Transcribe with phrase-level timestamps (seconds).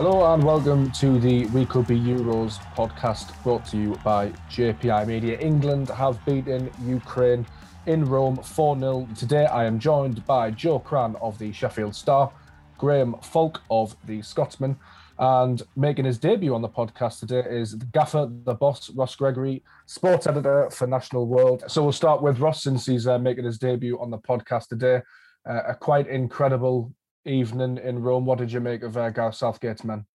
[0.00, 5.08] Hello and welcome to the We Could Be Euros podcast brought to you by JPI
[5.08, 5.36] Media.
[5.40, 7.44] England have beaten Ukraine
[7.86, 9.08] in Rome 4 0.
[9.16, 12.30] Today I am joined by Joe Crann of the Sheffield Star,
[12.76, 14.76] Graham Falk of the Scotsman,
[15.18, 20.28] and making his debut on the podcast today is gaffer, the boss, Ross Gregory, sports
[20.28, 21.64] editor for National World.
[21.66, 25.02] So we'll start with Ross since he's uh, making his debut on the podcast today.
[25.44, 26.92] Uh, a quite incredible
[27.28, 28.24] evening in Rome.
[28.24, 30.06] What did you make of uh, Gareth Southgate's men?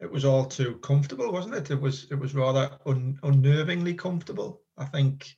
[0.00, 1.70] It was all too comfortable, wasn't it?
[1.70, 4.62] It was it was rather un, unnervingly comfortable.
[4.76, 5.36] I think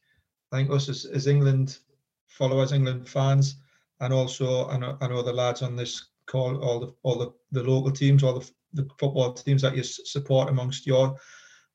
[0.52, 1.78] I think us as, as England
[2.26, 3.56] followers, England fans,
[4.00, 7.32] and also I know, I know the lads on this call, all the all the,
[7.52, 11.16] the local teams, all the, the football teams that you support amongst your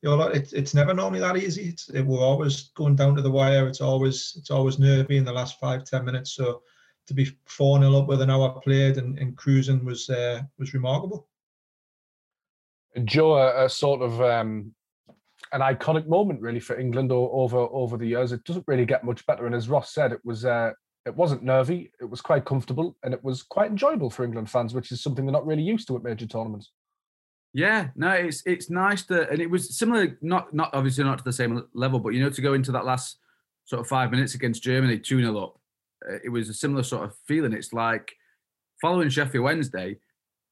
[0.04, 0.36] your lot.
[0.36, 1.70] It, it's never normally that easy.
[1.70, 3.68] It's, it, we're always going down to the wire.
[3.68, 6.36] It's always it's always nervy in the last five ten minutes.
[6.36, 6.62] So
[7.08, 10.74] to be four 0 up with an hour played and, and cruising was uh, was
[10.74, 11.28] remarkable.
[13.04, 14.74] Joe, a, a sort of um,
[15.52, 18.32] an iconic moment really for England over over the years.
[18.32, 20.72] It doesn't really get much better, and as Ross said, it was uh,
[21.06, 21.92] it wasn't nervy.
[22.00, 25.26] It was quite comfortable, and it was quite enjoyable for England fans, which is something
[25.26, 26.72] they're not really used to at major tournaments.
[27.54, 31.24] Yeah, no, it's it's nice to, and it was similar, not not obviously not to
[31.24, 33.18] the same level, but you know, to go into that last
[33.66, 35.60] sort of five minutes against Germany, two 0 up,
[36.24, 37.54] it was a similar sort of feeling.
[37.54, 38.12] It's like
[38.82, 39.98] following Sheffield Wednesday,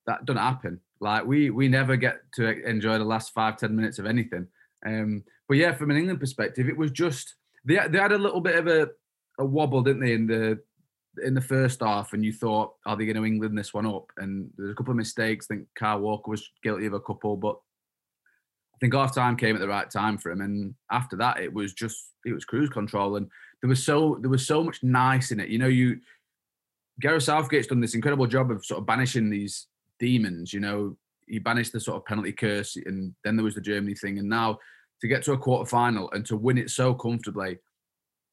[0.07, 0.79] that doesn't happen.
[0.99, 4.47] Like we we never get to enjoy the last five ten minutes of anything.
[4.85, 8.41] Um, but yeah, from an England perspective, it was just they they had a little
[8.41, 8.89] bit of a,
[9.39, 10.59] a wobble, didn't they, in the
[11.23, 14.05] in the first half, and you thought, are they going to England this one up?
[14.17, 15.47] And there's a couple of mistakes.
[15.49, 17.55] I think Kyle Walker was guilty of a couple, but
[18.73, 20.41] I think half time came at the right time for him.
[20.41, 23.27] And after that, it was just it was cruise control, and
[23.63, 25.47] there was so there was so much nice in it.
[25.47, 26.01] You know, you
[26.99, 29.67] Gareth Southgate's done this incredible job of sort of banishing these
[30.01, 30.51] demons.
[30.51, 30.97] You know,
[31.27, 34.27] he banished the sort of penalty curse, and then there was the Germany thing, and
[34.27, 34.59] now
[34.99, 37.57] to get to a quarter final and to win it so comfortably.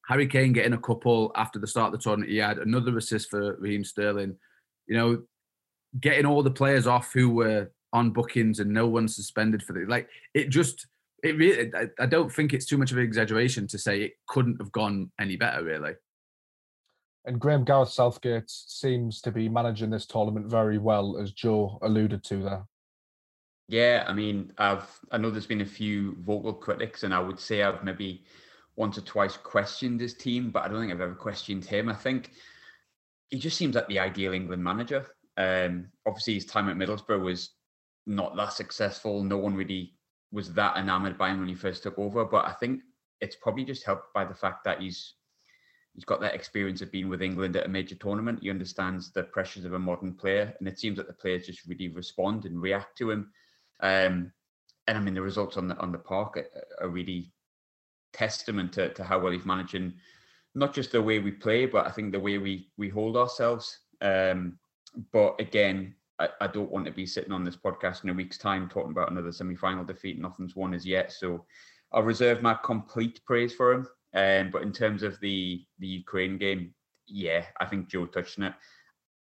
[0.09, 3.31] Harry Kane getting a couple after the start of the tournament, he had another assist
[3.31, 4.35] for Raheem Sterling.
[4.89, 5.23] You know,
[6.01, 9.85] getting all the players off who were on bookings and no one suspended for the
[9.87, 10.89] like it just
[11.23, 14.13] it really I, I don't think it's too much of an exaggeration to say it
[14.29, 15.95] couldn't have gone any better really.
[17.27, 22.25] And Graham Gareth Southgate seems to be managing this tournament very well, as Joe alluded
[22.25, 22.65] to there.
[23.69, 27.39] Yeah, I mean, I've I know there's been a few vocal critics, and I would
[27.39, 28.25] say I've maybe
[28.75, 31.89] once or twice questioned his team, but I don't think I've ever questioned him.
[31.89, 32.33] I think
[33.29, 35.07] he just seems like the ideal England manager.
[35.37, 37.51] Um, obviously, his time at Middlesbrough was
[38.07, 39.23] not that successful.
[39.23, 39.95] No one really
[40.33, 42.83] was that enamored by him when he first took over, but I think
[43.21, 45.15] it's probably just helped by the fact that he's
[45.95, 48.39] he's got that experience of being with England at a major tournament.
[48.43, 51.67] He understands the pressures of a modern player, and it seems that the players just
[51.67, 53.33] really respond and react to him.
[53.81, 54.33] Um,
[54.87, 56.47] and I mean, the results on the on the park are,
[56.81, 57.33] are really
[58.13, 59.95] testament to, to how well he's managing
[60.55, 63.79] not just the way we play, but I think the way we we hold ourselves.
[64.01, 64.59] Um,
[65.13, 68.39] but again, I, I, don't want to be sitting on this podcast in a week's
[68.39, 70.21] time talking about another semi-final defeat.
[70.21, 71.47] Nothing's won as yet, so
[71.93, 73.89] I'll reserve my complete praise for him.
[74.15, 76.75] Um, but in terms of the the Ukraine game,
[77.07, 78.55] yeah, I think Joe touched on it.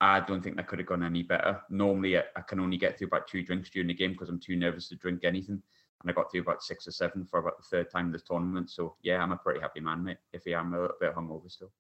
[0.01, 1.61] I don't think that could have gone any better.
[1.71, 4.41] Normally, I, I can only get through about two drinks during the game because I'm
[4.41, 5.63] too nervous to drink anything.
[6.01, 8.71] And I got through about six or seven for about the third time this tournament.
[8.71, 11.51] So, yeah, I'm a pretty happy man, mate, if I am a little bit hungover
[11.51, 11.73] still.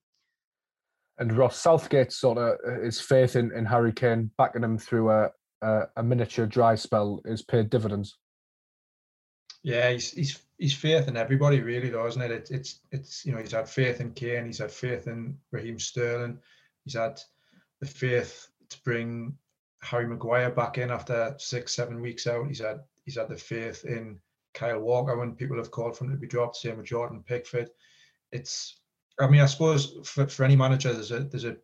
[1.18, 5.10] And Ross Southgate sort of uh, his faith in, in Harry Kane backing him through
[5.10, 5.30] a,
[5.62, 8.16] a, a miniature dry spell is paid dividends.
[9.62, 12.30] Yeah, he's he's he's faith in everybody, really, though, isn't it?
[12.30, 12.50] it?
[12.50, 16.38] It's it's you know he's had faith in Kane, he's had faith in Raheem Sterling,
[16.84, 17.20] he's had
[17.80, 19.36] the faith to bring
[19.80, 22.46] Harry Maguire back in after six, seven weeks out.
[22.46, 24.20] He's had he's had the faith in
[24.54, 26.56] Kyle Walker when people have called for him to be dropped.
[26.56, 27.70] Same with Jordan Pickford.
[28.32, 28.80] It's
[29.20, 31.56] I mean I suppose for, for any manager there's a there's a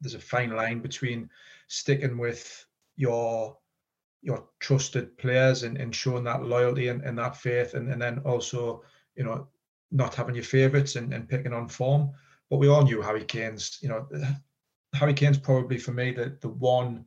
[0.00, 1.30] there's a fine line between
[1.68, 2.66] sticking with
[2.96, 3.56] your
[4.22, 8.18] your trusted players and, and showing that loyalty and, and that faith and, and then
[8.24, 8.82] also
[9.16, 9.46] you know
[9.90, 12.10] not having your favourites and, and picking on form.
[12.50, 14.06] But we all knew Harry Kane's you know
[14.94, 17.04] Harry Kane's probably for me the the one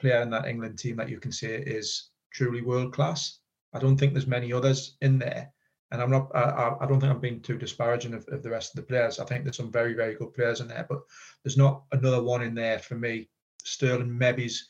[0.00, 3.40] player in that England team that you can say is truly world class.
[3.72, 5.52] I don't think there's many others in there,
[5.90, 6.30] and I'm not.
[6.34, 9.18] I, I don't think I'm being too disparaging of, of the rest of the players.
[9.18, 11.00] I think there's some very very good players in there, but
[11.42, 13.28] there's not another one in there for me.
[13.64, 14.68] Sterling, maybe's,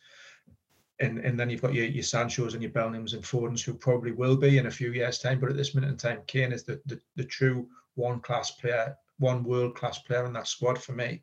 [1.00, 4.12] and and then you've got your your Sancho's and your Bellinghams and Fodens who probably
[4.12, 5.41] will be in a few years' time.
[5.41, 8.97] But at this minute in time, Kane is the the, the true one class player,
[9.19, 11.21] one world class player in that squad for me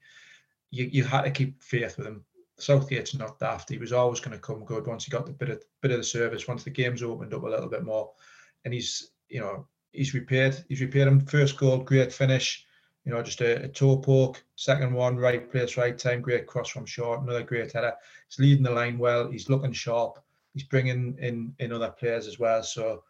[0.72, 2.26] you, you had to keep faith with him
[2.58, 3.70] Southgate's not daft.
[3.70, 5.98] He was always going to come good once he got the bit of bit of
[5.98, 6.48] the service.
[6.48, 8.12] Once the game's opened up a little bit more,
[8.64, 10.64] and he's you know he's repaired.
[10.68, 11.26] He's repaired him.
[11.26, 12.66] First goal, great finish.
[13.06, 14.44] You know, just a, a toe poke.
[14.56, 16.22] Second one, right place, right time.
[16.22, 17.22] Great cross from Shaw.
[17.22, 17.94] Another great header.
[18.28, 19.30] He's leading the line well.
[19.30, 20.20] He's looking sharp.
[20.54, 22.64] He's bringing in in other players as well.
[22.64, 23.04] So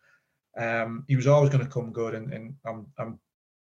[0.57, 3.19] um, he was always going to come good, and, and I'm I'm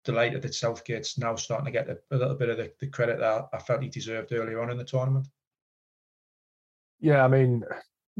[0.04, 3.18] delighted that Southgate's now starting to get a, a little bit of the, the credit
[3.18, 5.26] that I felt he deserved earlier on in the tournament.
[7.00, 7.64] Yeah, I mean,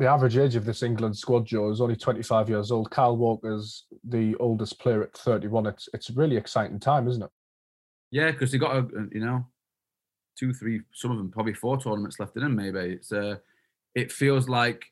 [0.00, 2.90] the average age of this England squad, Joe, is only 25 years old.
[2.90, 5.66] Kyle Walker's the oldest player at 31.
[5.66, 7.30] It's it's a really exciting time, isn't it?
[8.10, 9.46] Yeah, because they got a you know
[10.38, 12.56] two, three, some of them probably four tournaments left in them.
[12.56, 13.36] Maybe it's uh,
[13.94, 14.84] it feels like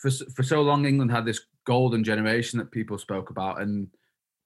[0.00, 3.86] for for so long England had this golden generation that people spoke about, and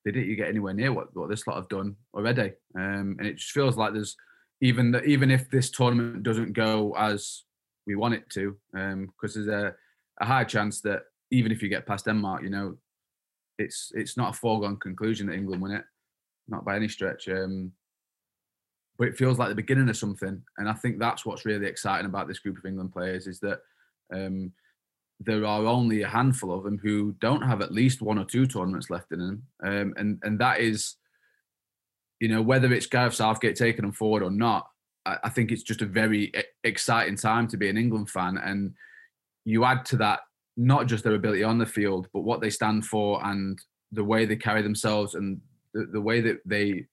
[0.04, 2.52] they didn't get anywhere near what, what this lot have done already.
[2.74, 4.16] Um, and it just feels like there's
[4.60, 7.44] even the, even if this tournament doesn't go as
[7.86, 9.74] we want it to, because um, there's a,
[10.20, 12.76] a high chance that even if you get past Denmark, you know,
[13.58, 15.84] it's it's not a foregone conclusion that England win it,
[16.48, 17.28] not by any stretch.
[17.28, 17.72] Um,
[18.98, 22.06] but it feels like the beginning of something, and I think that's what's really exciting
[22.06, 23.60] about this group of England players is that
[24.12, 24.52] um,
[25.20, 28.46] there are only a handful of them who don't have at least one or two
[28.46, 30.96] tournaments left in them, um, and and that is,
[32.20, 34.68] you know, whether it's Gareth Southgate taking them forward or not,
[35.06, 36.32] I, think it's just a very
[36.64, 38.74] exciting time to be an England fan, and
[39.44, 40.20] you add to that
[40.56, 43.60] not just their ability on the field, but what they stand for and
[43.92, 45.40] the way they carry themselves and
[45.74, 46.86] the, the way that they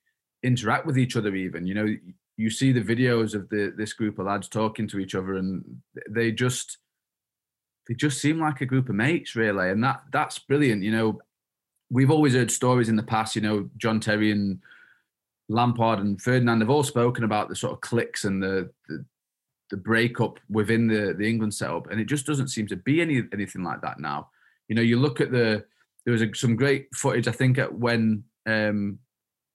[0.44, 1.34] interact with each other.
[1.36, 1.88] Even you know,
[2.38, 5.64] you see the videos of the this group of lads talking to each other, and
[6.10, 6.78] they just
[7.88, 10.84] they just seem like a group of mates, really, and that that's brilliant.
[10.84, 11.20] You know,
[11.90, 13.36] we've always heard stories in the past.
[13.36, 14.60] You know, John Terry and
[15.54, 19.06] Lampard and Ferdinand have all spoken about the sort of cliques and the the,
[19.70, 23.24] the breakup within the the England setup, and it just doesn't seem to be any
[23.32, 24.30] anything like that now.
[24.68, 25.64] You know, you look at the
[26.06, 29.00] there was a, some great footage I think at when um,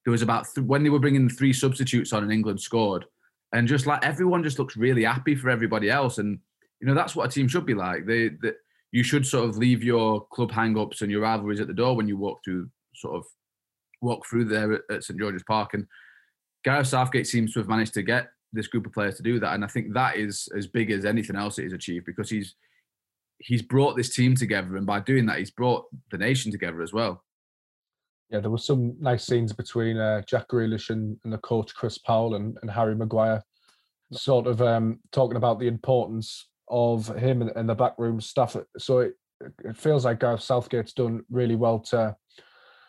[0.05, 3.05] there was about th- when they were bringing the three substitutes on and England scored,
[3.53, 6.39] and just like everyone just looks really happy for everybody else and
[6.81, 8.07] you know that's what a team should be like.
[8.07, 8.57] They that
[8.93, 12.09] you should sort of leave your club hang-ups and your rivalries at the door when
[12.09, 13.25] you walk through sort of
[14.01, 15.75] walk through there at, at St George's Park.
[15.75, 15.87] And
[16.65, 19.55] Gareth Southgate seems to have managed to get this group of players to do that,
[19.55, 22.55] and I think that is as big as anything else that he's achieved because he's
[23.41, 26.93] he's brought this team together, and by doing that, he's brought the nation together as
[26.93, 27.23] well.
[28.31, 31.99] Yeah, there were some nice scenes between uh, Jack Grealish and, and the coach Chris
[31.99, 33.43] Powell and, and Harry Maguire,
[34.13, 38.57] sort of um, talking about the importance of him and, and the backroom stuff.
[38.77, 39.15] So it,
[39.65, 42.17] it feels like Gareth Southgate's done really well to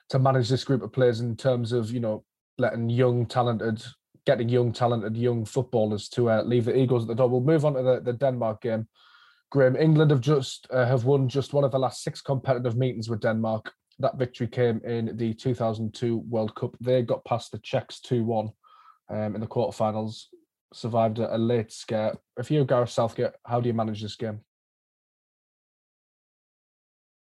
[0.10, 2.24] to manage this group of players in terms of you know
[2.58, 3.84] letting young talented
[4.26, 7.30] getting young talented young footballers to uh, leave the Eagles at the door.
[7.30, 8.88] We'll move on to the, the Denmark game.
[9.52, 13.10] Graham, England have just uh, have won just one of the last six competitive meetings
[13.10, 13.72] with Denmark.
[14.00, 16.76] That victory came in the 2002 World Cup.
[16.80, 18.54] They got past the Czechs 2-1
[19.10, 20.26] um, in the quarterfinals
[20.74, 22.16] survived a, late scare.
[22.38, 24.42] If you're Gareth Southgate, how do you manage this game?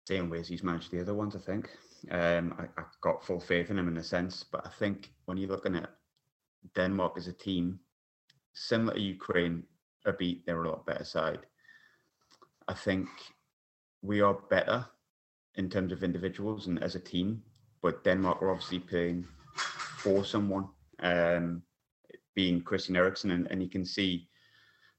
[0.09, 1.71] Same ways he's managed the other ones, I think.
[2.11, 5.51] Um, I, got full faith in him in a sense, but I think when you're
[5.51, 5.91] looking at
[6.75, 7.81] Denmark as a team,
[8.55, 9.65] similar to Ukraine,
[10.05, 11.41] a beat, they're a lot better side.
[12.69, 13.09] I think
[14.03, 14.87] we are better
[15.57, 17.43] in terms of individuals and as a team,
[17.83, 19.27] but Denmark are obviously playing
[19.57, 20.69] for someone.
[21.01, 21.63] Um,
[22.37, 24.29] being Christian Eriksen, and, and you can see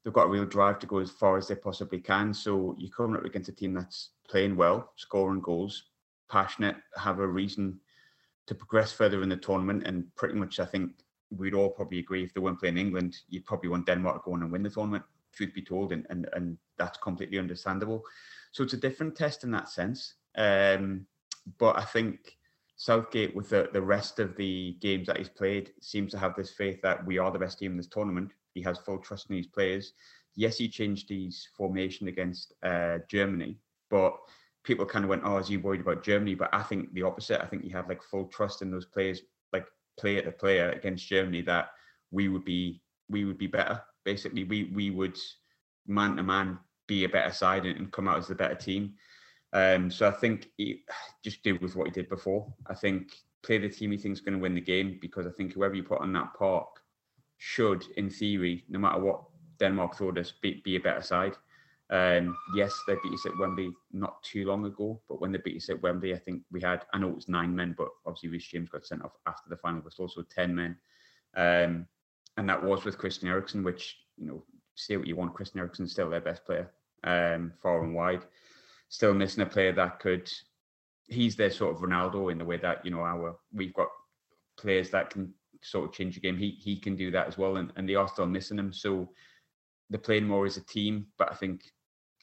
[0.04, 2.34] they've got a real drive to go as far as they possibly can.
[2.34, 5.84] So you're coming up against a team that's playing well, scoring goals,
[6.28, 7.80] passionate, have a reason
[8.46, 9.86] to progress further in the tournament.
[9.86, 10.92] And pretty much, I think
[11.30, 14.34] we'd all probably agree if they weren't playing England, you'd probably want Denmark to go
[14.34, 15.92] on and win the tournament, truth be told.
[15.92, 18.02] And, and, and that's completely understandable.
[18.52, 20.14] So it's a different test in that sense.
[20.36, 21.06] Um,
[21.58, 22.38] but I think
[22.76, 26.50] Southgate, with the, the rest of the games that he's played, seems to have this
[26.50, 28.30] faith that we are the best team in this tournament.
[28.54, 29.92] He has full trust in his players.
[30.36, 33.58] Yes, he changed his formation against uh, Germany,
[33.90, 34.16] but
[34.68, 37.42] people kind of went, "Oh, is he worried about Germany?" But I think the opposite.
[37.42, 39.22] I think he had like full trust in those players,
[39.52, 39.66] like
[39.98, 41.70] player to player against Germany, that
[42.10, 43.82] we would be we would be better.
[44.04, 45.18] Basically, we we would
[45.86, 48.94] man to man be a better side and, and come out as the better team.
[49.54, 50.84] Um, so I think he,
[51.24, 52.52] just do with what he did before.
[52.66, 55.54] I think play the team he thinks going to win the game because I think
[55.54, 56.68] whoever you put on that park
[57.38, 59.22] should, in theory, no matter what
[59.58, 61.34] Denmark thought us, be, be a better side.
[61.90, 65.56] Um, yes, they beat us at Wembley not too long ago, but when they beat
[65.56, 68.28] us at Wembley, I think we had, I know it was nine men, but obviously
[68.28, 70.76] Reece James got sent off after the final was also 10 men.
[71.36, 71.86] Um,
[72.36, 75.92] and that was with Christian Eriksen, which, you know, say what you want, Christian Eriksen's
[75.92, 76.70] still their best player,
[77.04, 78.24] um, far and wide.
[78.88, 80.30] Still missing a player that could.
[81.08, 83.88] He's their sort of Ronaldo in the way that you know our we've got
[84.56, 86.38] players that can sort of change the game.
[86.38, 88.72] He he can do that as well, and, and they are still missing him.
[88.72, 89.10] So
[89.90, 91.06] they're playing more as a team.
[91.18, 91.62] But I think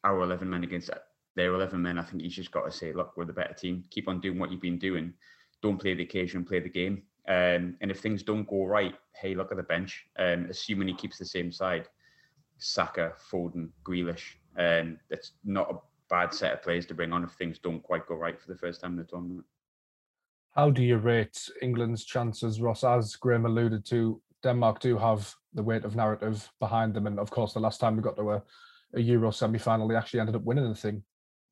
[0.06, 0.90] our eleven men against
[1.36, 3.84] their eleven men, I think he's just got to say, look, we're the better team.
[3.90, 5.14] Keep on doing what you've been doing.
[5.62, 7.04] Don't play the occasion, play the game.
[7.28, 10.06] Um, and if things don't go right, hey, look at the bench.
[10.18, 11.88] Um, assuming he keeps the same side,
[12.60, 14.36] Saka, Foden, Grealish.
[14.58, 18.08] Um, that's not a bad set of players to bring on if things don't quite
[18.08, 19.46] go right for the first time in the tournament.
[20.52, 22.84] How do you rate England's chances, Ross?
[22.84, 27.08] As Graham alluded to, Denmark do have the weight of narrative behind them.
[27.08, 28.44] And of course, the last time we got to a,
[28.96, 31.04] a Euro semi final, they actually ended up winning the thing.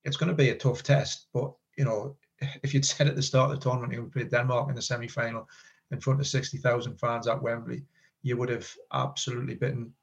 [0.03, 2.17] It's going to be a tough test, but, you know,
[2.63, 4.81] if you'd said at the start of the tournament you would play Denmark in the
[4.81, 5.47] semi final
[5.91, 7.83] in front of 60,000 fans at Wembley,
[8.21, 9.93] you would have absolutely bitten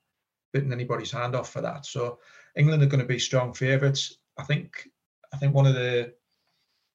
[0.53, 1.87] bitten anybody's hand off for that.
[1.87, 2.19] So
[2.57, 4.19] England are going to be strong favourites.
[4.37, 4.89] I think
[5.33, 6.13] I think one of the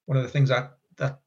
[0.06, 1.20] one of the things that that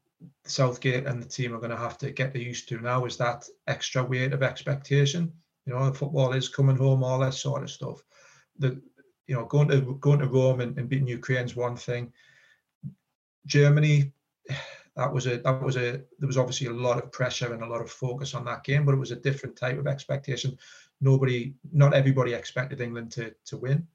[0.44, 3.48] Southgate and the team are going to have to get used to now is that
[3.66, 5.32] extra weight of expectation.
[5.66, 8.02] You know, the football is coming home, all that sort of stuff.
[8.58, 8.80] The
[9.28, 12.12] you know going to going to Rome and, and beating Ukraine's one thing.
[13.47, 14.12] Germany,
[14.97, 17.68] that was a that was a there was obviously a lot of pressure and a
[17.68, 20.58] lot of focus on that game, but it was a different type of expectation.
[21.00, 23.87] Nobody, not everybody expected England to to win.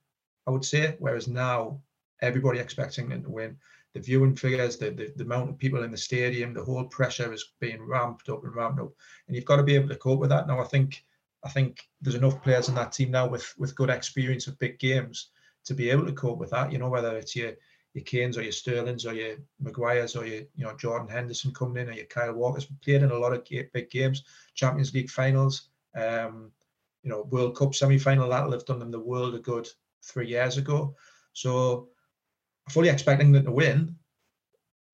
[0.48, 1.82] I would say, whereas now
[2.22, 3.58] everybody expects England to win.
[3.94, 7.32] The viewing figures, the, the, the amount of people in the stadium, the whole pressure
[7.32, 8.92] is being ramped up and ramped up,
[9.28, 10.48] and you've got to be able to cope with that.
[10.48, 11.04] Now, I think
[11.46, 14.80] I think there's enough players in that team now with with good experience of big
[14.80, 15.30] games
[15.66, 16.72] to be able to cope with that.
[16.72, 17.54] You know, whether it's your
[17.94, 21.84] your Kanes or your Sterlings or your Maguires or your you know Jordan Henderson coming
[21.84, 24.24] in or your Kyle Walkers played in a lot of big games,
[24.56, 26.52] Champions League finals, um,
[27.04, 28.30] you know World Cup semi final.
[28.30, 29.68] That'll have done them the world of good
[30.02, 30.96] three years ago.
[31.34, 31.90] So
[32.70, 33.96] fully expecting them to win,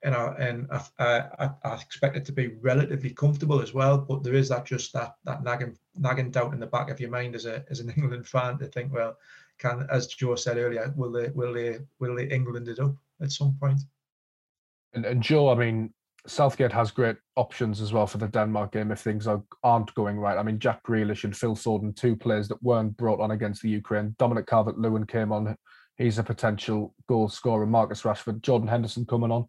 [0.04, 3.98] you know, and I, I, I expect it to be relatively comfortable as well.
[3.98, 7.10] But there is that just that that nagging nagging doubt in the back of your
[7.10, 9.18] mind as a as an England fan to think, well,
[9.58, 13.32] can as Joe said earlier, will they will they will they England it up at
[13.32, 13.82] some point?
[14.94, 15.94] And, and Joe, I mean,
[16.26, 20.18] Southgate has great options as well for the Denmark game if things are, aren't going
[20.18, 20.38] right.
[20.38, 23.70] I mean, Jack Grealish and Phil Foden, two players that weren't brought on against the
[23.70, 24.16] Ukraine.
[24.18, 25.56] Dominic Calvert-Lewin came on
[26.00, 27.68] he's a potential goal scorer.
[27.68, 29.46] Marcus Rashford, Jordan Henderson coming on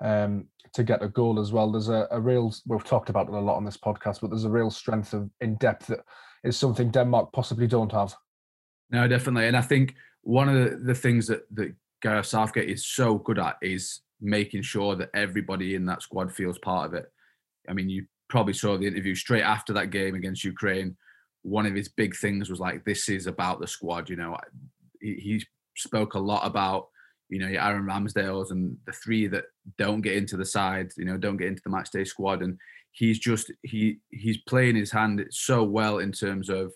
[0.00, 1.70] um, to get a goal as well.
[1.70, 4.44] There's a, a, real, we've talked about it a lot on this podcast, but there's
[4.44, 6.00] a real strength of in depth that
[6.44, 8.14] is something Denmark possibly don't have.
[8.90, 9.48] No, definitely.
[9.48, 13.38] And I think one of the, the things that, that Gareth Southgate is so good
[13.38, 17.06] at is making sure that everybody in that squad feels part of it.
[17.68, 20.96] I mean, you probably saw the interview straight after that game against Ukraine.
[21.42, 24.08] One of his big things was like, this is about the squad.
[24.10, 24.36] You know,
[25.00, 26.88] he, he's spoke a lot about
[27.28, 29.44] you know your Aaron Ramsdale's and the three that
[29.78, 32.58] don't get into the side, you know, don't get into the matchday squad, and
[32.92, 36.72] he's just he he's playing his hand so well in terms of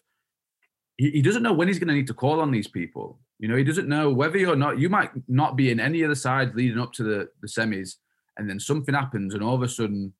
[0.96, 3.18] he, he doesn't know when he's going to need to call on these people.
[3.38, 6.10] You know, he doesn't know whether you're not you might not be in any of
[6.10, 7.96] the sides leading up to the the semis,
[8.36, 10.12] and then something happens, and all of a sudden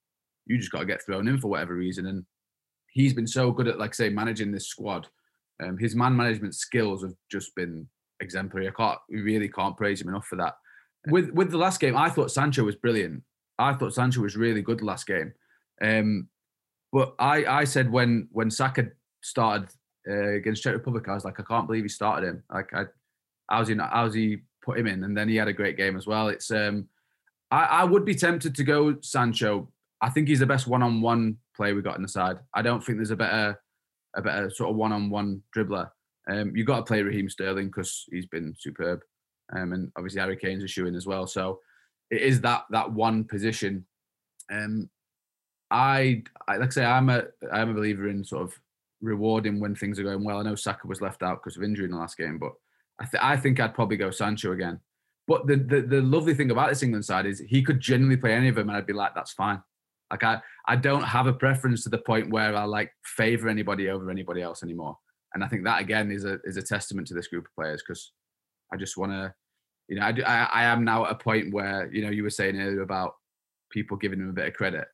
[0.46, 2.06] you just got to get thrown in for whatever reason.
[2.06, 2.24] And
[2.92, 5.06] he's been so good at, like say, managing this squad.
[5.62, 7.86] Um, his man management skills have just been
[8.20, 8.68] exemplary.
[8.68, 10.54] I can't, we really can't praise him enough for that.
[11.06, 13.22] With with the last game, I thought Sancho was brilliant.
[13.58, 15.32] I thought Sancho was really good last game.
[15.82, 16.28] Um,
[16.92, 18.88] but I I said when when Saka
[19.22, 19.70] started
[20.08, 22.42] uh, against Czech Republic, I was like, I can't believe he started him.
[22.52, 22.84] Like I,
[23.48, 25.04] how's he not, how's he put him in?
[25.04, 26.28] And then he had a great game as well.
[26.28, 26.88] It's um,
[27.50, 29.72] I, I would be tempted to go Sancho.
[30.02, 32.38] I think he's the best one-on-one player we got in the side.
[32.54, 33.60] I don't think there's a better
[34.16, 35.90] a better sort of one-on-one dribbler.
[36.30, 39.00] Um, you've got to play Raheem Sterling because he's been superb,
[39.56, 41.26] um, and obviously Harry Kane's a shoe in as well.
[41.26, 41.58] So
[42.10, 43.84] it is that that one position.
[44.50, 44.88] Um,
[45.70, 48.54] I, I like I say I'm a I'm a believer in sort of
[49.00, 50.38] rewarding when things are going well.
[50.38, 52.52] I know Saka was left out because of injury in the last game, but
[53.00, 54.78] I, th- I think I'd probably go Sancho again.
[55.26, 58.34] But the, the the lovely thing about this England side is he could genuinely play
[58.34, 59.62] any of them, and I'd be like, that's fine.
[60.12, 63.88] Like I I don't have a preference to the point where I like favor anybody
[63.88, 64.96] over anybody else anymore
[65.34, 67.82] and I think that again is a is a testament to this group of players
[67.86, 68.12] because
[68.72, 69.34] I just want to,
[69.88, 72.22] you know, I, do, I, I am now at a point where you know you
[72.22, 73.14] were saying earlier about
[73.70, 74.86] people giving them a bit of credit.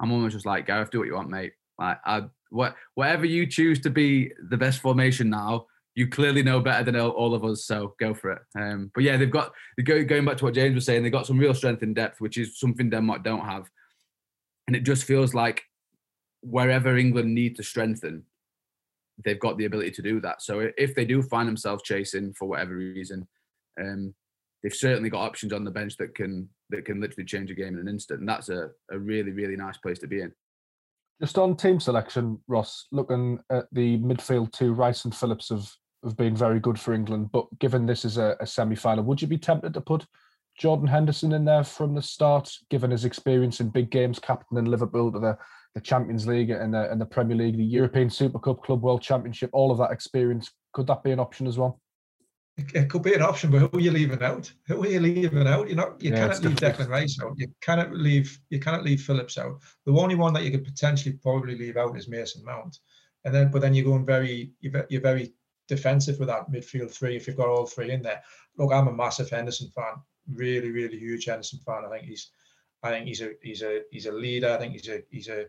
[0.00, 1.52] I'm almost just like Gareth, do what you want, mate.
[1.78, 6.60] Like I, what whatever you choose to be the best formation now, you clearly know
[6.60, 8.42] better than all of us, so go for it.
[8.58, 9.52] Um, but yeah, they've got
[9.84, 12.38] going back to what James was saying, they've got some real strength in depth, which
[12.38, 13.68] is something Denmark don't have,
[14.66, 15.62] and it just feels like
[16.42, 18.24] wherever England need to strengthen,
[19.24, 20.42] they've got the ability to do that.
[20.42, 23.26] So if they do find themselves chasing for whatever reason,
[23.80, 24.14] um,
[24.62, 27.74] they've certainly got options on the bench that can that can literally change a game
[27.74, 30.32] in an instant, and that's a, a really really nice place to be in.
[31.20, 35.70] Just on team selection, Ross, looking at the midfield two, Rice and Phillips have,
[36.02, 37.30] have been very good for England.
[37.30, 40.04] But given this is a, a semi final, would you be tempted to put
[40.58, 44.64] Jordan Henderson in there from the start, given his experience in big games, captain in
[44.64, 45.38] Liverpool to the,
[45.74, 49.02] the Champions League and the, and the Premier League, the European Super Cup, Club World
[49.02, 50.50] Championship, all of that experience?
[50.72, 51.80] Could that be an option as well?
[52.56, 54.52] it could be an option, but who are you leaving out?
[54.66, 55.68] Who are you leaving out?
[55.68, 56.02] You're not.
[56.02, 57.34] You yeah, cannot leave Declan Rice out.
[57.38, 58.38] You cannot leave.
[58.50, 59.60] You cannot leave Phillips out.
[59.86, 62.78] The only one that you could potentially probably leave out is Mason Mount,
[63.24, 64.52] and then but then you're going very.
[64.60, 65.32] You're very
[65.68, 68.22] defensive with that midfield three if you've got all three in there.
[68.58, 69.94] Look, I'm a massive Henderson fan.
[70.30, 71.84] Really, really huge Henderson fan.
[71.86, 72.30] I think he's.
[72.82, 74.52] I think he's a he's a he's a leader.
[74.52, 75.46] I think he's a he's a,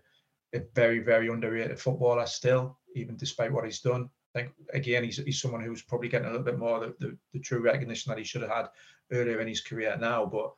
[0.53, 4.10] a very very underrated footballer still, even despite what he's done.
[4.36, 7.17] I think again he's, he's someone who's probably getting a little bit more the, the,
[7.33, 8.69] the true recognition that he should have had
[9.12, 10.25] earlier in his career now.
[10.25, 10.53] But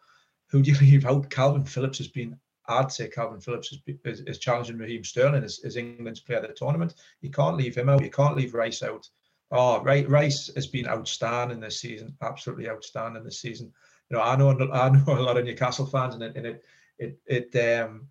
[0.49, 1.29] who do you leave out?
[1.29, 2.37] Kalvin Phillips has been
[2.67, 6.47] I'd say Kalvin Phillips is, is, is challenging Raheem Sterling as, as, England's player of
[6.47, 6.95] the tournament.
[7.21, 8.03] You can't leave him out.
[8.03, 9.07] You can't leave Rice out.
[9.51, 12.15] Oh, Rice has been outstanding this season.
[12.21, 13.71] Absolutely outstanding this season.
[14.09, 16.63] You know, I know I know a lot of Newcastle fans, and it and it
[16.97, 18.07] it, it um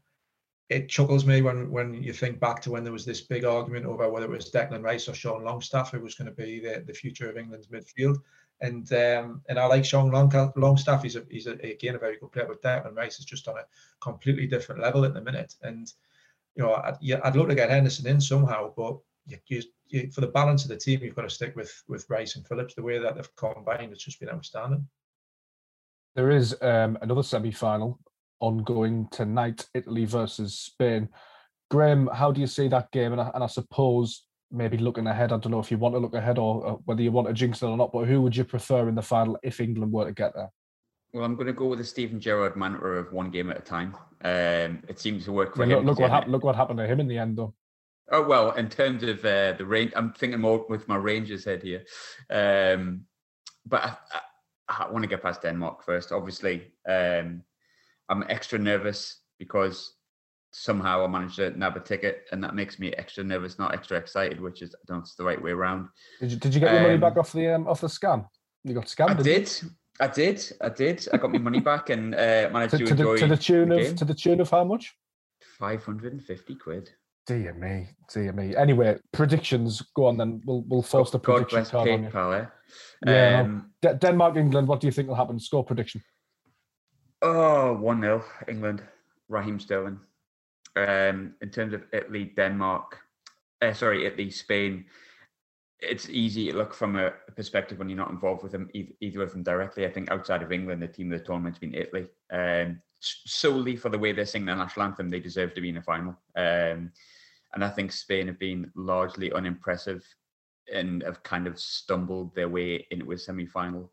[0.75, 3.87] it chuckles me when when you think back to when there was this big argument
[3.87, 6.83] over whether it was Declan Rice or Sean Longstaff who was going to be the,
[6.85, 8.19] the future of England's midfield.
[8.61, 11.05] And um, and I like Sean Long, Longstaff.
[11.05, 13.57] He's a, he's a, again a very good player, but Declan Rice is just on
[13.57, 13.67] a
[14.01, 15.55] completely different level at the minute.
[15.63, 15.93] And
[16.57, 20.23] you know, I'd, I'd love to get Henderson in somehow, but you, you, you, for
[20.23, 22.75] the balance of the team, you've got to stick with with Rice and Phillips.
[22.75, 24.89] The way that they've combined, it's just been outstanding.
[26.17, 27.99] There is um, another semi-final
[28.41, 31.09] ongoing tonight, Italy versus Spain.
[31.71, 33.13] Graham, how do you see that game?
[33.13, 35.99] And I, and I suppose maybe looking ahead, I don't know if you want to
[35.99, 38.45] look ahead or, whether you want to jinx it or not, but who would you
[38.45, 40.51] prefer in the final if England were to get there?
[41.13, 43.61] Well, I'm going to go with the Steven Gerrard mantra of one game at a
[43.61, 43.97] time.
[44.25, 45.87] Um, it seems to work for yeah, him.
[45.87, 46.33] Look, what happened.
[46.33, 47.55] Look what happened to him in the end, though.
[48.11, 51.63] Oh well, in terms of uh, the range, I'm thinking more with my Rangers head
[51.63, 51.85] here.
[52.29, 53.05] Um,
[53.65, 53.97] but I,
[54.69, 56.13] I, I, want to get past Denmark first.
[56.13, 57.43] Obviously, um,
[58.09, 59.95] I'm extra nervous because
[60.53, 63.99] somehow I managed to nab a ticket, and that makes me extra nervous, not extra
[63.99, 65.89] excited, which is I don't know it's the right way around.
[66.21, 68.27] Did you, did you get your money back um, off the um, off the scam?
[68.63, 69.21] You got scammed.
[69.21, 69.51] I did.
[70.01, 70.53] I did.
[70.61, 71.09] I did.
[71.13, 73.37] I got my money back and uh, managed to, to, to enjoy the, to the
[73.37, 74.95] tune the of to the tune of how much?
[75.59, 76.91] Five hundred and fifty quid.
[77.27, 78.55] Dear me, dear me.
[78.55, 79.83] Anyway, predictions.
[79.97, 80.43] Go on then.
[80.45, 82.11] We'll we'll force the prediction God card on you.
[82.11, 82.47] Pal, eh?
[83.07, 83.41] Yeah.
[83.41, 83.95] Um, no.
[83.95, 84.69] Denmark, England.
[84.69, 85.39] What do you think will happen?
[85.39, 86.03] Score prediction.
[87.23, 88.83] Oh, 1 0 England,
[89.29, 90.01] Raheem Sterling.
[90.77, 92.99] Um, in terms of Italy, Denmark,
[93.63, 94.85] uh, sorry, Italy, Spain,
[95.81, 99.33] it's easy to look from a perspective when you're not involved with them, either of
[99.33, 99.87] them directly.
[99.87, 102.07] I think outside of England, the team of the tournament's been Italy.
[102.33, 105.77] Um, solely for the way they sing their national anthem, they deserve to be in
[105.77, 106.17] a final.
[106.37, 106.91] Um,
[107.55, 110.05] and I think Spain have been largely unimpressive
[110.73, 113.93] and have kind of stumbled their way into a semi final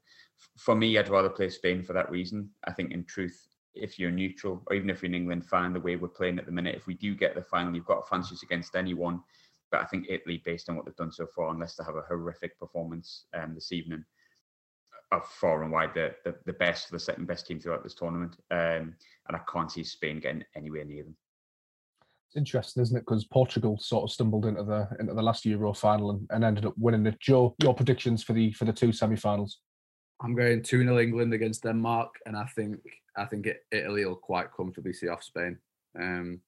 [0.57, 2.49] for me, I'd rather play Spain for that reason.
[2.65, 5.79] I think, in truth, if you're neutral or even if you're an England fan, the
[5.79, 8.35] way we're playing at the minute, if we do get the final, you've got fancy
[8.35, 9.21] us against anyone.
[9.71, 12.01] But I think Italy, based on what they've done so far, unless they have a
[12.01, 14.03] horrific performance um, this evening,
[15.13, 18.35] are far and wide the, the, the best, the second best team throughout this tournament.
[18.51, 18.95] Um,
[19.27, 21.15] and I can't see Spain getting anywhere near them.
[22.27, 23.01] It's interesting, isn't it?
[23.01, 26.65] Because Portugal sort of stumbled into the into the last Euro final and, and ended
[26.65, 27.19] up winning it.
[27.19, 29.59] Joe, your predictions for the for the two semi-finals?
[30.23, 32.79] I'm going 2 0 England against Denmark, and I think
[33.17, 35.57] I think Italy will quite comfortably see off Spain.
[35.99, 36.39] Um,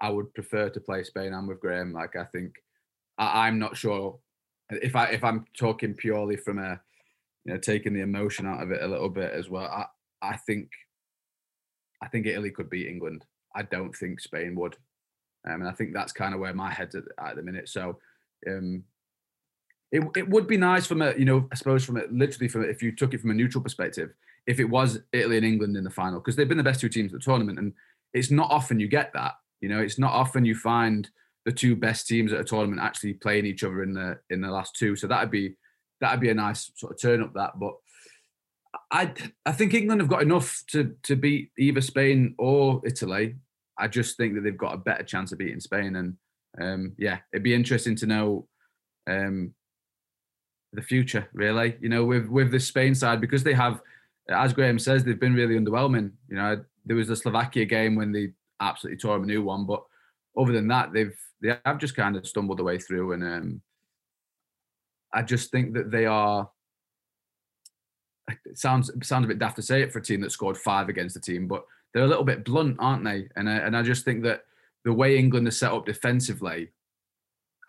[0.00, 1.32] I would prefer to play Spain.
[1.32, 1.92] I'm with Graham.
[1.92, 2.54] Like I think
[3.18, 4.18] I, am not sure
[4.70, 6.80] if I if I'm talking purely from a
[7.44, 9.66] you know taking the emotion out of it a little bit as well.
[9.66, 9.86] I
[10.22, 10.70] I think
[12.02, 13.24] I think Italy could beat England.
[13.54, 14.76] I don't think Spain would,
[15.46, 17.68] um, and I think that's kind of where my head's at, at the minute.
[17.68, 17.98] So
[18.48, 18.84] um,
[19.92, 22.62] it, it would be nice from a you know I suppose from a literally from
[22.62, 24.10] a, if you took it from a neutral perspective
[24.46, 26.88] if it was Italy and England in the final because they've been the best two
[26.88, 27.72] teams at the tournament and
[28.14, 29.80] it's not often you get that you know?
[29.80, 31.08] It's not often you find
[31.44, 34.50] the two best teams at a tournament actually playing each other in the in the
[34.50, 34.96] last two.
[34.96, 35.54] So that'd be
[36.00, 37.74] that'd be a nice sort of turn up that but
[38.90, 39.12] I
[39.46, 43.36] I think England have got enough to to beat either Spain or Italy.
[43.78, 46.16] I just think that they've got a better chance of beating Spain and
[46.60, 48.46] um, yeah it'd be interesting to know
[49.08, 49.54] um,
[50.72, 51.76] the future, really.
[51.80, 53.80] You know, with with the Spain side because they have,
[54.28, 56.12] as Graham says, they've been really underwhelming.
[56.28, 59.66] You know, there was the Slovakia game when they absolutely tore them a new one,
[59.66, 59.82] but
[60.36, 63.12] other than that, they've they have just kind of stumbled their way through.
[63.12, 63.62] And um,
[65.12, 66.50] I just think that they are.
[68.46, 70.88] It sounds sounds a bit daft to say it for a team that scored five
[70.88, 73.28] against the team, but they're a little bit blunt, aren't they?
[73.34, 74.44] And I, and I just think that
[74.84, 76.70] the way England is set up defensively,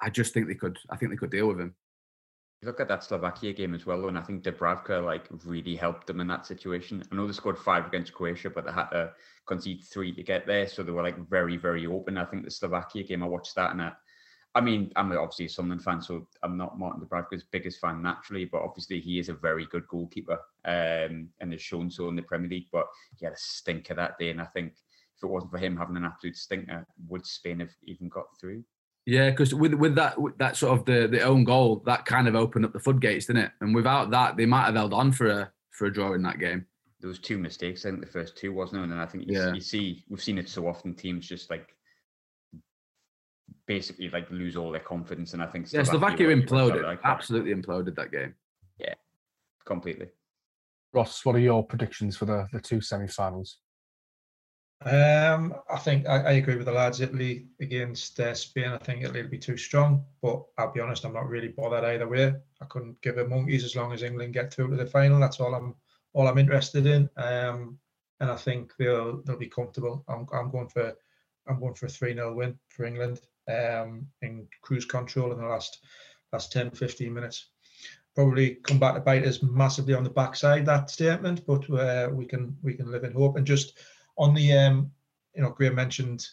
[0.01, 0.77] I just think they could.
[0.89, 1.75] I think they could deal with him.
[2.61, 6.05] You look at that Slovakia game as well, and I think Dubravka like really helped
[6.05, 7.03] them in that situation.
[7.11, 9.13] I know they scored five against Croatia, but they had to
[9.47, 12.17] concede three to get there, so they were like very, very open.
[12.17, 13.93] I think the Slovakia game, I watched that, and I,
[14.53, 18.45] I mean, I'm obviously a Sunderland fan, so I'm not Martin Dubravka's biggest fan naturally,
[18.45, 22.21] but obviously he is a very good goalkeeper, um, and has shown so in the
[22.21, 22.67] Premier League.
[22.71, 22.85] But
[23.17, 24.73] he had a stinker that day, and I think
[25.17, 28.63] if it wasn't for him having an absolute stinker, would Spain have even got through?
[29.05, 32.27] Yeah, because with with that with that sort of the the own goal, that kind
[32.27, 33.51] of opened up the floodgates, didn't it?
[33.61, 36.39] And without that, they might have held on for a for a draw in that
[36.39, 36.65] game.
[36.99, 37.83] There was two mistakes.
[37.83, 39.53] I think the first two wasn't, and then I think you, Yeah.
[39.53, 40.93] you see we've seen it so often.
[40.93, 41.75] Teams just like
[43.65, 46.83] basically like lose all their confidence, and I think Yeah, Slovakia were- were imploded.
[46.83, 48.35] like Absolutely imploded that game.
[48.79, 48.93] Yeah,
[49.65, 50.09] completely.
[50.93, 53.59] Ross, what are your predictions for the, the two semi-finals?
[54.83, 57.01] Um, I think I, I agree with the lads.
[57.01, 58.69] Italy against uh, Spain.
[58.69, 61.83] I think Italy will be too strong, but I'll be honest, I'm not really bothered
[61.83, 62.33] either way.
[62.61, 65.19] I couldn't give a monkeys as long as England get through to the final.
[65.19, 65.75] That's all I'm
[66.13, 67.09] all I'm interested in.
[67.15, 67.77] Um,
[68.19, 70.03] and I think they'll they'll be comfortable.
[70.07, 70.95] I'm I'm going for
[71.47, 73.21] I'm going for a three 0 win for England.
[73.47, 75.79] Um, in cruise control in the last
[76.31, 77.47] last 10, 15 minutes.
[78.15, 82.25] Probably come back to bite us massively on the backside that statement, but uh, we
[82.25, 83.77] can we can live in hope and just
[84.21, 84.91] on the um,
[85.35, 86.25] you know, Graham mentioned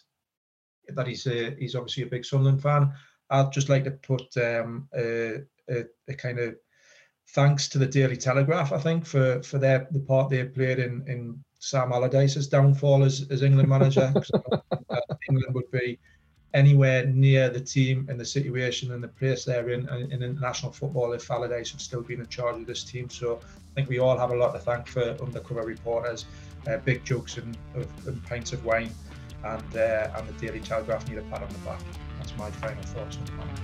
[0.89, 2.93] that he's a, he's obviously a big Sunderland fan.
[3.31, 6.55] I'd just like to put um, a, a, a kind of
[7.29, 11.03] thanks to the Daily Telegraph, I think, for for their the part they played in
[11.07, 14.11] in Sam Allardyce's downfall as, as England manager.
[14.15, 15.99] 'Cause I don't think that England would be
[16.55, 20.71] anywhere near the team and the situation and the place they're in in, in international
[20.71, 23.09] football if Allardyce had still been in charge of this team.
[23.09, 26.25] So I think we all have a lot to thank for undercover reporters
[26.69, 28.91] uh, big jugs and, of, and pints of wine,
[29.43, 31.81] and uh, and the Daily Telegraph need a pat on the back.
[32.17, 33.61] That's my final thoughts on the matter.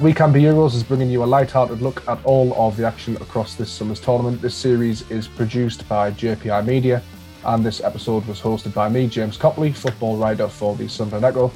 [0.00, 3.16] We Can Be Euros is bringing you a light-hearted look at all of the action
[3.16, 4.40] across this summer's tournament.
[4.40, 7.02] This series is produced by JPI Media,
[7.44, 11.50] and this episode was hosted by me, James Copley, football writer for the Sunderland Echo.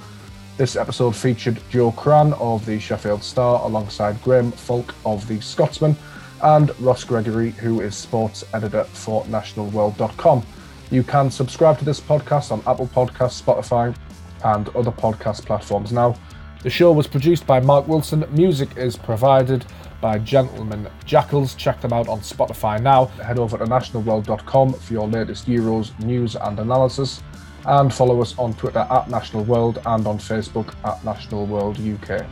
[0.56, 5.96] This episode featured Joe Crann of the Sheffield Star alongside Graham Falk of the Scotsman
[6.42, 10.44] and Ross Gregory, who is sports editor for nationalworld.com.
[10.90, 13.96] You can subscribe to this podcast on Apple Podcasts, Spotify,
[14.44, 16.16] and other podcast platforms now.
[16.62, 18.24] The show was produced by Mark Wilson.
[18.30, 19.64] Music is provided
[20.00, 21.54] by Gentleman Jackals.
[21.54, 23.06] Check them out on Spotify now.
[23.06, 27.22] Head over to nationalworld.com for your latest Euros news and analysis.
[27.64, 32.26] And follow us on Twitter at National World and on Facebook at National World UK.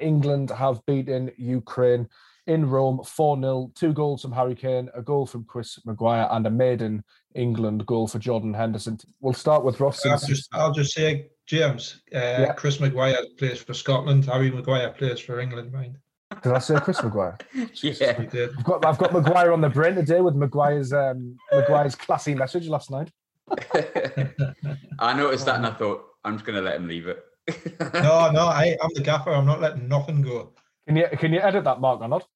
[0.00, 2.08] England have beaten Ukraine
[2.46, 3.72] in Rome 4 0.
[3.74, 8.08] Two goals from Harry Kane, a goal from Chris Maguire, and a maiden England goal
[8.08, 8.98] for Jordan Henderson.
[9.20, 10.04] We'll start with Ross.
[10.06, 12.52] I'll just I'll just say, James, uh, Yeah.
[12.54, 14.24] Chris Maguire plays for Scotland.
[14.24, 15.72] Harry Maguire plays for England.
[15.72, 15.98] Mind,
[16.42, 17.36] Did I say Chris Maguire?
[17.82, 18.22] Yeah.
[18.24, 18.50] did.
[18.56, 22.66] I've got I've got Maguire on the brain today with Maguire's um, Maguire's classy message
[22.68, 23.10] last night.
[24.98, 27.22] I noticed that and I thought I'm just gonna let him leave it.
[27.94, 29.30] No, no, I, I'm the gaffer.
[29.30, 30.52] I'm not letting nothing go.
[30.86, 32.26] Can you can you edit that, Mark, or not?